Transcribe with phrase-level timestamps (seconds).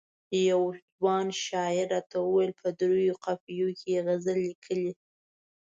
[0.49, 4.91] یوه ځوان شاعر راته وویل په دریو قافیو کې یې غزل لیکلی.